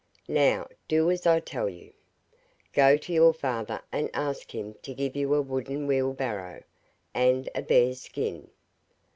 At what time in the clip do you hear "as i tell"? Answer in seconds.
1.11-1.69